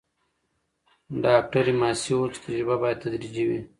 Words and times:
ډاکټره 1.23 1.73
ماسي 1.79 2.09
وویل 2.15 2.31
چې 2.33 2.39
تجربه 2.45 2.75
باید 2.81 3.01
تدریجي 3.03 3.43
وي. 3.49 3.59